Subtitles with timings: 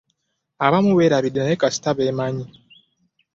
[0.65, 2.45] Abamu mbeerabidde naye kasita beemanyi.